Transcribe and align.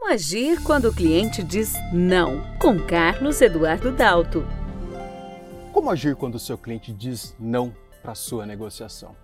Como 0.00 0.12
agir 0.12 0.62
quando 0.62 0.86
o 0.86 0.94
cliente 0.94 1.42
diz 1.42 1.74
não? 1.92 2.40
Com 2.60 2.78
Carlos 2.78 3.42
Eduardo 3.42 3.90
Dalto. 3.90 4.46
Como 5.72 5.90
agir 5.90 6.14
quando 6.14 6.36
o 6.36 6.38
seu 6.38 6.56
cliente 6.56 6.92
diz 6.92 7.34
não 7.38 7.74
para 8.00 8.14
sua 8.14 8.46
negociação? 8.46 9.16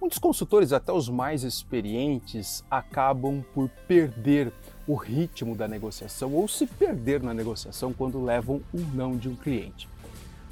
Muitos 0.00 0.18
consultores, 0.18 0.72
até 0.72 0.92
os 0.92 1.08
mais 1.08 1.42
experientes, 1.42 2.64
acabam 2.70 3.44
por 3.52 3.68
perder 3.88 4.52
o 4.86 4.94
ritmo 4.94 5.56
da 5.56 5.66
negociação 5.66 6.32
ou 6.32 6.46
se 6.46 6.64
perder 6.64 7.20
na 7.20 7.34
negociação 7.34 7.92
quando 7.92 8.22
levam 8.22 8.62
um 8.72 8.80
não 8.94 9.16
de 9.16 9.28
um 9.28 9.34
cliente. 9.34 9.88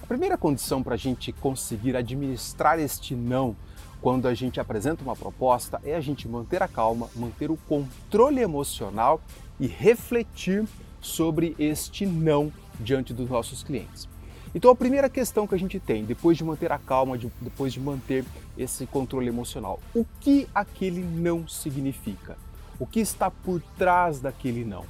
A 0.03 0.07
primeira 0.07 0.37
condição 0.37 0.83
para 0.83 0.95
a 0.95 0.99
gente 0.99 1.33
conseguir 1.33 1.97
administrar 1.97 2.81
este 2.81 3.15
não 3.15 3.57
quando 4.03 4.27
a 4.27 4.35
gente 4.35 4.59
apresenta 4.59 5.05
uma 5.05 5.15
proposta 5.15 5.81
é 5.85 5.95
a 5.95 6.01
gente 6.01 6.27
manter 6.29 6.61
a 6.61 6.67
calma, 6.67 7.09
manter 7.15 7.53
o 7.53 7.57
controle 7.57 8.41
emocional 8.41 9.21
e 9.61 9.69
refletir 9.69 10.67
sobre 11.01 11.55
este 11.57 12.05
não 12.05 12.53
diante 12.81 13.15
dos 13.15 13.31
nossos 13.31 13.63
clientes. 13.63 14.09
Então 14.53 14.73
a 14.73 14.75
primeira 14.75 15.09
questão 15.09 15.47
que 15.47 15.55
a 15.55 15.59
gente 15.59 15.79
tem, 15.79 16.05
depois 16.05 16.37
de 16.37 16.45
manter 16.45 16.73
a 16.73 16.79
calma, 16.79 17.17
depois 17.41 17.73
de 17.73 17.81
manter 17.81 18.25
esse 18.59 18.87
controle 18.87 19.29
emocional, 19.29 19.81
o 19.95 20.05
que 20.21 20.49
aquele 20.53 21.03
não 21.03 21.47
significa? 21.47 22.37
O 22.81 22.87
que 22.87 22.99
está 22.99 23.31
por 23.31 23.63
trás 23.79 24.19
daquele 24.19 24.65
não? 24.65 24.85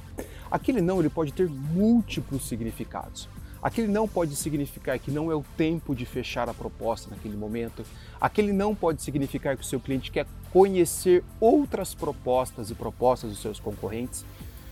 Aquele 0.49 0.81
não 0.81 0.99
ele 0.99 1.09
pode 1.09 1.31
ter 1.31 1.47
múltiplos 1.47 2.47
significados. 2.47 3.29
Aquele 3.63 3.87
não 3.87 4.09
pode 4.09 4.35
significar 4.35 4.99
que 4.99 5.09
não 5.09 5.31
é 5.31 5.35
o 5.35 5.45
tempo 5.55 5.95
de 5.95 6.05
fechar 6.05 6.49
a 6.49 6.53
proposta 6.53 7.09
naquele 7.09 7.37
momento. 7.37 7.85
Aquele 8.19 8.51
não 8.51 8.75
pode 8.75 9.01
significar 9.01 9.55
que 9.55 9.63
o 9.63 9.65
seu 9.65 9.79
cliente 9.79 10.11
quer 10.11 10.27
conhecer 10.51 11.23
outras 11.39 11.95
propostas 11.95 12.69
e 12.69 12.75
propostas 12.75 13.29
dos 13.29 13.41
seus 13.41 13.61
concorrentes. 13.61 14.25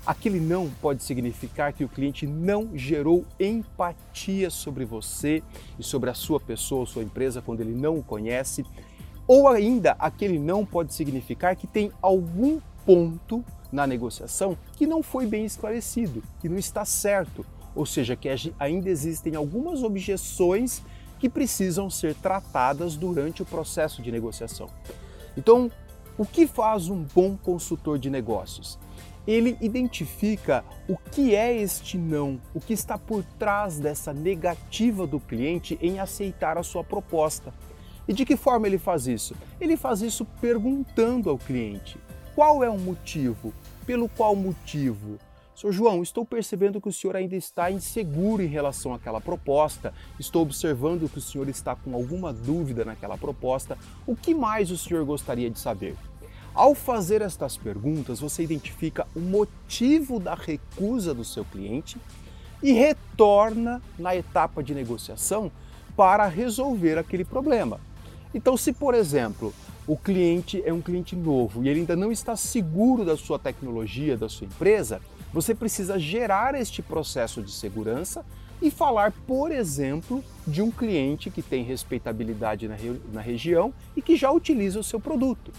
Aquele 0.05 0.41
não 0.41 0.69
pode 0.81 1.03
significar 1.03 1.71
que 1.71 1.85
o 1.85 1.87
cliente 1.87 2.27
não 2.27 2.77
gerou 2.77 3.23
empatia 3.39 4.49
sobre 4.49 4.83
você 4.83 5.41
e 5.79 5.83
sobre 5.83 6.09
a 6.09 6.13
sua 6.13 6.39
pessoa, 6.39 6.85
sua 6.85 7.03
empresa, 7.03 7.41
quando 7.41 7.61
ele 7.61 7.73
não 7.73 7.97
o 7.97 8.03
conhece. 8.03 8.65
Ou 9.25 9.47
ainda, 9.47 9.95
aquele 9.99 10.37
não 10.37 10.65
pode 10.65 10.93
significar 10.93 11.55
que 11.55 11.65
tem 11.65 11.93
algum 12.01 12.59
ponto 12.85 13.41
na 13.71 13.87
negociação 13.87 14.57
que 14.75 14.85
não 14.85 15.01
foi 15.01 15.25
bem 15.25 15.45
esclarecido, 15.45 16.21
que 16.41 16.49
não 16.49 16.57
está 16.57 16.83
certo 16.83 17.45
ou 17.75 17.85
seja, 17.85 18.15
que 18.15 18.29
ainda 18.59 18.89
existem 18.89 19.35
algumas 19.35 19.83
objeções 19.83 20.81
que 21.19 21.29
precisam 21.29 21.89
ser 21.89 22.15
tratadas 22.15 22.95
durante 22.95 23.41
o 23.41 23.45
processo 23.45 24.01
de 24.01 24.11
negociação. 24.11 24.67
Então, 25.37 25.71
o 26.17 26.25
que 26.25 26.47
faz 26.47 26.89
um 26.89 27.03
bom 27.03 27.37
consultor 27.37 27.97
de 27.97 28.09
negócios? 28.09 28.77
Ele 29.27 29.55
identifica 29.61 30.65
o 30.89 30.97
que 30.97 31.35
é 31.35 31.55
este 31.55 31.97
não, 31.97 32.41
o 32.53 32.59
que 32.59 32.73
está 32.73 32.97
por 32.97 33.23
trás 33.37 33.79
dessa 33.79 34.11
negativa 34.11 35.05
do 35.05 35.19
cliente 35.19 35.77
em 35.79 35.99
aceitar 35.99 36.57
a 36.57 36.63
sua 36.63 36.83
proposta. 36.83 37.53
E 38.07 38.13
de 38.13 38.25
que 38.25 38.35
forma 38.35 38.67
ele 38.67 38.79
faz 38.79 39.05
isso? 39.05 39.35
Ele 39.59 39.77
faz 39.77 40.01
isso 40.01 40.25
perguntando 40.41 41.29
ao 41.29 41.37
cliente: 41.37 41.99
qual 42.33 42.63
é 42.63 42.69
o 42.69 42.79
motivo? 42.79 43.53
Pelo 43.85 44.09
qual 44.09 44.35
motivo? 44.35 45.19
Sr. 45.61 45.71
João, 45.71 46.01
estou 46.01 46.25
percebendo 46.25 46.81
que 46.81 46.89
o 46.89 46.91
senhor 46.91 47.15
ainda 47.15 47.35
está 47.35 47.69
inseguro 47.69 48.41
em 48.41 48.47
relação 48.47 48.95
àquela 48.95 49.21
proposta, 49.21 49.93
estou 50.19 50.41
observando 50.41 51.07
que 51.07 51.19
o 51.19 51.21
senhor 51.21 51.47
está 51.47 51.75
com 51.75 51.93
alguma 51.93 52.33
dúvida 52.33 52.83
naquela 52.83 53.15
proposta. 53.15 53.77
O 54.07 54.15
que 54.15 54.33
mais 54.33 54.71
o 54.71 54.77
senhor 54.77 55.05
gostaria 55.05 55.51
de 55.51 55.59
saber? 55.59 55.95
Ao 56.51 56.73
fazer 56.73 57.21
estas 57.21 57.57
perguntas, 57.57 58.19
você 58.19 58.41
identifica 58.41 59.05
o 59.15 59.19
motivo 59.19 60.19
da 60.19 60.33
recusa 60.33 61.13
do 61.13 61.23
seu 61.23 61.45
cliente 61.45 61.95
e 62.63 62.71
retorna 62.71 63.83
na 63.99 64.15
etapa 64.15 64.63
de 64.63 64.73
negociação 64.73 65.51
para 65.95 66.25
resolver 66.25 66.97
aquele 66.97 67.23
problema. 67.23 67.79
Então, 68.33 68.57
se 68.57 68.73
por 68.73 68.95
exemplo, 68.95 69.53
o 69.85 69.95
cliente 69.95 70.63
é 70.65 70.73
um 70.73 70.81
cliente 70.81 71.15
novo 71.15 71.63
e 71.63 71.69
ele 71.69 71.81
ainda 71.81 71.95
não 71.95 72.11
está 72.11 72.35
seguro 72.35 73.05
da 73.05 73.15
sua 73.15 73.37
tecnologia, 73.37 74.17
da 74.17 74.27
sua 74.27 74.47
empresa, 74.47 74.99
você 75.33 75.55
precisa 75.55 75.97
gerar 75.97 76.55
este 76.55 76.81
processo 76.81 77.41
de 77.41 77.51
segurança 77.51 78.25
e 78.61 78.69
falar, 78.69 79.11
por 79.25 79.51
exemplo, 79.51 80.23
de 80.45 80.61
um 80.61 80.69
cliente 80.69 81.31
que 81.31 81.41
tem 81.41 81.63
respeitabilidade 81.63 82.67
na, 82.67 82.75
re 82.75 83.01
na 83.11 83.21
região 83.21 83.73
e 83.95 84.01
que 84.01 84.15
já 84.15 84.31
utiliza 84.31 84.79
o 84.79 84.83
seu 84.83 84.99
produto. 84.99 85.51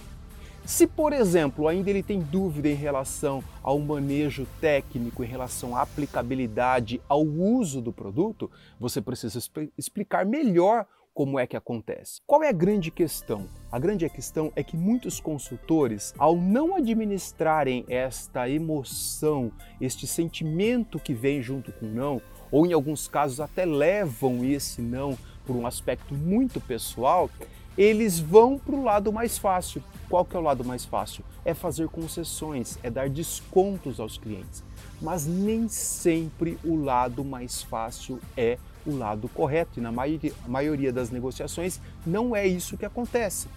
Se, 0.64 0.86
por 0.86 1.12
exemplo, 1.12 1.66
ainda 1.66 1.90
ele 1.90 2.04
tem 2.04 2.20
dúvida 2.20 2.68
em 2.68 2.74
relação 2.74 3.42
ao 3.62 3.80
manejo 3.80 4.46
técnico, 4.60 5.24
em 5.24 5.26
relação 5.26 5.76
à 5.76 5.82
aplicabilidade, 5.82 7.00
ao 7.08 7.24
uso 7.24 7.80
do 7.80 7.92
produto, 7.92 8.48
você 8.78 9.00
precisa 9.00 9.40
explicar 9.76 10.24
melhor 10.24 10.86
como 11.14 11.38
é 11.38 11.46
que 11.46 11.56
acontece. 11.56 12.20
Qual 12.26 12.42
é 12.42 12.48
a 12.48 12.52
grande 12.52 12.90
questão? 12.90 13.46
A 13.70 13.78
grande 13.78 14.08
questão 14.08 14.52
é 14.56 14.62
que 14.62 14.76
muitos 14.76 15.20
consultores, 15.20 16.14
ao 16.18 16.36
não 16.36 16.74
administrarem 16.74 17.84
esta 17.88 18.48
emoção, 18.48 19.52
este 19.80 20.06
sentimento 20.06 20.98
que 20.98 21.12
vem 21.12 21.42
junto 21.42 21.72
com 21.72 21.86
o 21.86 21.90
não, 21.90 22.22
ou 22.50 22.66
em 22.66 22.72
alguns 22.72 23.08
casos 23.08 23.40
até 23.40 23.64
levam 23.64 24.44
esse 24.44 24.80
não 24.80 25.16
por 25.46 25.56
um 25.56 25.66
aspecto 25.66 26.14
muito 26.14 26.60
pessoal, 26.60 27.28
eles 27.76 28.18
vão 28.18 28.58
para 28.58 28.74
o 28.74 28.82
lado 28.82 29.12
mais 29.12 29.38
fácil. 29.38 29.82
Qual 30.08 30.24
que 30.24 30.36
é 30.36 30.38
o 30.38 30.42
lado 30.42 30.64
mais 30.64 30.84
fácil? 30.84 31.24
É 31.44 31.54
fazer 31.54 31.88
concessões, 31.88 32.78
é 32.82 32.90
dar 32.90 33.08
descontos 33.08 33.98
aos 33.98 34.18
clientes. 34.18 34.62
Mas 35.02 35.26
nem 35.26 35.66
sempre 35.68 36.56
o 36.64 36.76
lado 36.76 37.24
mais 37.24 37.60
fácil 37.60 38.20
é 38.36 38.56
o 38.86 38.96
lado 38.96 39.28
correto 39.28 39.80
e 39.80 39.82
na 39.82 39.92
maioria 39.92 40.92
das 40.92 41.10
negociações 41.10 41.80
não 42.06 42.34
é 42.34 42.46
isso 42.46 42.78
que 42.78 42.86
acontece. 42.86 43.48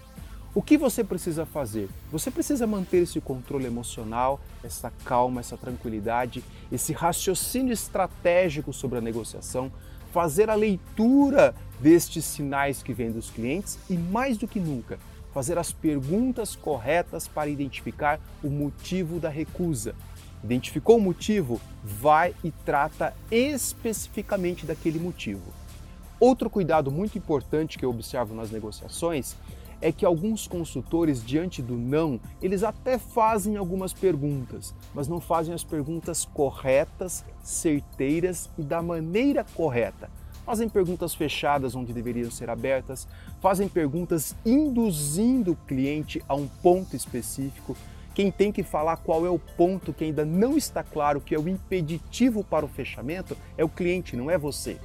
O 0.55 0.61
que 0.61 0.77
você 0.77 1.03
precisa 1.03 1.45
fazer? 1.45 1.87
Você 2.11 2.31
precisa 2.31 2.65
manter 2.65 3.03
esse 3.03 3.21
controle 3.21 3.65
emocional, 3.65 4.39
essa 4.63 4.91
calma, 5.03 5.41
essa 5.41 5.55
tranquilidade, 5.55 6.43
esse 6.71 6.93
raciocínio 6.93 7.73
estratégico 7.73 8.73
sobre 8.73 8.97
a 8.97 9.01
negociação, 9.01 9.71
fazer 10.11 10.49
a 10.49 10.55
leitura 10.55 11.53
destes 11.79 12.25
sinais 12.25 12.81
que 12.81 12.93
vêm 12.93 13.11
dos 13.11 13.29
clientes 13.29 13.77
e, 13.89 13.97
mais 13.97 14.37
do 14.37 14.47
que 14.47 14.59
nunca, 14.59 14.97
fazer 15.33 15.57
as 15.57 15.73
perguntas 15.73 16.55
corretas 16.55 17.27
para 17.27 17.49
identificar 17.49 18.19
o 18.41 18.49
motivo 18.49 19.19
da 19.19 19.29
recusa. 19.29 19.93
Identificou 20.45 20.97
o 20.97 21.01
motivo? 21.01 21.59
Vai 21.83 22.35
e 22.43 22.51
trata 22.51 23.15
especificamente 23.31 24.63
daquele 24.63 24.99
motivo. 24.99 25.41
Outro 26.19 26.51
cuidado 26.51 26.91
muito 26.91 27.17
importante 27.17 27.79
que 27.79 27.83
eu 27.83 27.89
observo 27.89 28.35
nas 28.35 28.51
negociações 28.51 29.35
é 29.81 29.91
que 29.91 30.05
alguns 30.05 30.47
consultores, 30.47 31.25
diante 31.25 31.63
do 31.63 31.75
não, 31.75 32.19
eles 32.43 32.61
até 32.61 32.99
fazem 32.99 33.57
algumas 33.57 33.91
perguntas, 33.91 34.75
mas 34.93 35.07
não 35.07 35.19
fazem 35.19 35.51
as 35.51 35.63
perguntas 35.63 36.25
corretas, 36.25 37.25
certeiras 37.41 38.47
e 38.55 38.61
da 38.61 38.83
maneira 38.83 39.43
correta. 39.55 40.11
Fazem 40.45 40.69
perguntas 40.69 41.15
fechadas 41.15 41.75
onde 41.75 41.91
deveriam 41.91 42.29
ser 42.29 42.51
abertas, 42.51 43.07
fazem 43.41 43.67
perguntas 43.67 44.35
induzindo 44.45 45.53
o 45.53 45.57
cliente 45.67 46.21
a 46.29 46.35
um 46.35 46.47
ponto 46.47 46.95
específico, 46.95 47.75
quem 48.15 48.31
tem 48.31 48.49
que 48.49 48.63
falar 48.63 48.95
qual 48.95 49.25
é 49.25 49.29
o 49.29 49.37
ponto 49.37 49.93
que 49.93 50.05
ainda 50.05 50.23
não 50.23 50.57
está 50.57 50.81
claro, 50.81 51.19
que 51.19 51.35
é 51.35 51.39
o 51.39 51.49
impeditivo 51.49 52.45
para 52.45 52.65
o 52.65 52.69
fechamento, 52.69 53.37
é 53.57 53.63
o 53.63 53.69
cliente, 53.69 54.15
não 54.15 54.31
é 54.31 54.37
você. 54.37 54.79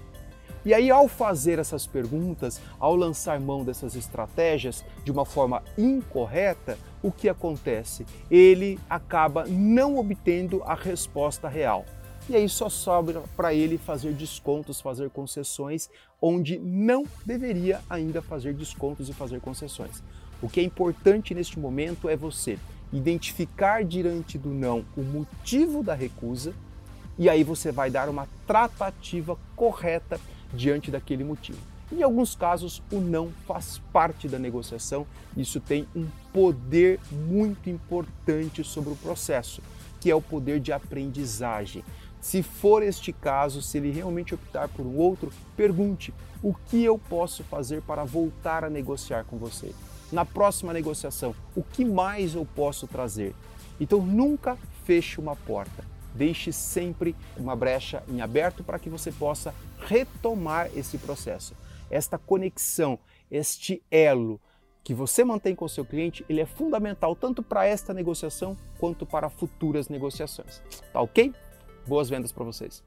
E 0.64 0.74
aí, 0.74 0.90
ao 0.90 1.08
fazer 1.08 1.58
essas 1.58 1.86
perguntas, 1.86 2.60
ao 2.78 2.94
lançar 2.94 3.40
mão 3.40 3.64
dessas 3.64 3.94
estratégias 3.94 4.84
de 5.04 5.12
uma 5.12 5.24
forma 5.24 5.62
incorreta, 5.78 6.76
o 7.02 7.10
que 7.10 7.28
acontece? 7.28 8.04
Ele 8.28 8.78
acaba 8.90 9.46
não 9.46 9.96
obtendo 9.96 10.62
a 10.64 10.74
resposta 10.74 11.48
real. 11.48 11.86
E 12.28 12.34
aí 12.36 12.48
só 12.48 12.68
sobra 12.68 13.22
para 13.36 13.54
ele 13.54 13.78
fazer 13.78 14.12
descontos, 14.12 14.80
fazer 14.80 15.08
concessões, 15.10 15.88
onde 16.20 16.58
não 16.58 17.04
deveria 17.24 17.80
ainda 17.88 18.20
fazer 18.20 18.52
descontos 18.54 19.08
e 19.08 19.14
fazer 19.14 19.40
concessões. 19.40 20.02
O 20.42 20.48
que 20.48 20.60
é 20.60 20.62
importante 20.62 21.34
neste 21.34 21.58
momento 21.58 22.08
é 22.08 22.16
você 22.16 22.58
identificar 22.92 23.84
diante 23.84 24.36
do 24.36 24.50
não 24.50 24.84
o 24.96 25.02
motivo 25.02 25.82
da 25.82 25.94
recusa 25.94 26.52
e 27.18 27.28
aí 27.28 27.44
você 27.44 27.70
vai 27.70 27.90
dar 27.90 28.08
uma 28.08 28.26
tratativa 28.46 29.36
correta 29.54 30.18
diante 30.52 30.90
daquele 30.90 31.22
motivo. 31.22 31.58
Em 31.92 32.02
alguns 32.02 32.36
casos, 32.36 32.80
o 32.90 33.00
não 33.00 33.30
faz 33.46 33.80
parte 33.92 34.28
da 34.28 34.38
negociação, 34.38 35.06
isso 35.36 35.60
tem 35.60 35.86
um 35.94 36.06
poder 36.32 37.00
muito 37.10 37.68
importante 37.68 38.62
sobre 38.62 38.92
o 38.92 38.96
processo, 38.96 39.60
que 40.00 40.10
é 40.10 40.14
o 40.14 40.22
poder 40.22 40.60
de 40.60 40.72
aprendizagem. 40.72 41.84
Se 42.20 42.42
for 42.42 42.82
este 42.82 43.12
caso, 43.12 43.60
se 43.60 43.78
ele 43.78 43.90
realmente 43.90 44.34
optar 44.34 44.68
por 44.68 44.86
um 44.86 44.96
outro, 44.96 45.32
pergunte: 45.56 46.14
o 46.42 46.54
que 46.54 46.84
eu 46.84 46.96
posso 46.96 47.42
fazer 47.44 47.82
para 47.82 48.04
voltar 48.04 48.64
a 48.64 48.70
negociar 48.70 49.24
com 49.24 49.36
você? 49.36 49.74
Na 50.12 50.24
próxima 50.24 50.72
negociação, 50.72 51.34
o 51.54 51.62
que 51.62 51.84
mais 51.84 52.34
eu 52.34 52.46
posso 52.54 52.86
trazer? 52.86 53.34
Então 53.80 54.00
nunca 54.00 54.56
feche 54.84 55.20
uma 55.20 55.36
porta. 55.36 55.84
Deixe 56.14 56.52
sempre 56.52 57.14
uma 57.36 57.54
brecha 57.54 58.02
em 58.08 58.20
aberto 58.20 58.64
para 58.64 58.78
que 58.78 58.90
você 58.90 59.12
possa 59.12 59.54
retomar 59.78 60.68
esse 60.76 60.98
processo. 60.98 61.54
Esta 61.90 62.18
conexão, 62.18 62.98
este 63.30 63.82
elo 63.90 64.40
que 64.82 64.94
você 64.94 65.22
mantém 65.24 65.54
com 65.54 65.64
o 65.64 65.68
seu 65.68 65.84
cliente, 65.84 66.24
ele 66.28 66.40
é 66.40 66.46
fundamental 66.46 67.14
tanto 67.14 67.42
para 67.42 67.66
esta 67.66 67.94
negociação 67.94 68.56
quanto 68.78 69.06
para 69.06 69.28
futuras 69.28 69.88
negociações. 69.88 70.62
Tá 70.92 71.00
ok? 71.00 71.32
Boas 71.86 72.08
vendas 72.08 72.32
para 72.32 72.44
vocês! 72.44 72.82